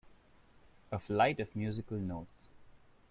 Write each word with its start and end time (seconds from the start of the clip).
A 0.91 0.97
flight 0.97 1.39
of 1.39 1.55
musical 1.55 1.99
notes. 1.99 2.47